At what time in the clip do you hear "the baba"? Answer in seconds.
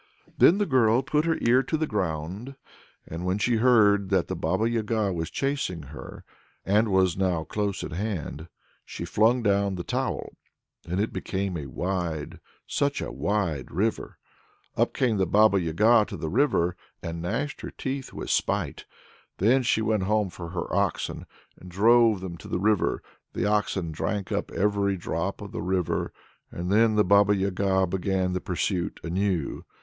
4.29-4.67, 15.17-15.61, 26.95-27.35